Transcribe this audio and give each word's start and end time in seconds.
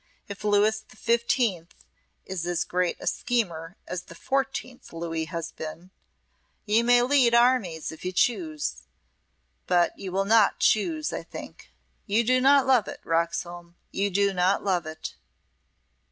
If 0.27 0.43
Louis 0.43 0.83
XV 0.95 1.67
is 2.25 2.47
as 2.47 2.63
great 2.63 2.97
a 2.99 3.05
schemer 3.05 3.77
as 3.87 4.01
the 4.05 4.15
fourteenth 4.15 4.91
Louis 4.91 5.25
has 5.25 5.51
been, 5.51 5.91
you 6.65 6.83
may 6.83 7.03
lead 7.03 7.35
armies 7.35 7.91
if 7.91 8.03
you 8.03 8.11
choose; 8.11 8.81
but 9.67 9.95
you 9.99 10.11
will 10.11 10.25
not 10.25 10.59
choose, 10.59 11.13
I 11.13 11.21
think. 11.21 11.71
You 12.07 12.23
do 12.23 12.41
not 12.41 12.65
love 12.65 12.87
it, 12.87 13.01
Roxholm 13.05 13.75
you 13.91 14.09
do 14.09 14.33
not 14.33 14.63
love 14.63 14.87
it." 14.87 15.13